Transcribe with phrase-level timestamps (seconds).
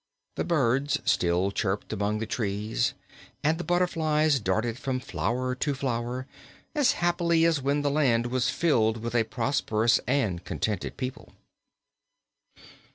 [0.35, 2.95] The birds still chirped among the trees
[3.43, 6.25] and the butterflies darted from flower to flower
[6.73, 11.33] as happily as when the land was filled with a prosperous and contented people.